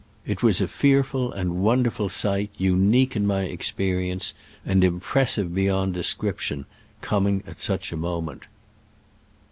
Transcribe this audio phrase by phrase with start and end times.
[0.25, 4.33] It was a fearful and wonderful sight, unique in my experience,
[4.65, 6.65] and impressive beyond description,
[7.01, 8.47] coming at such a moment.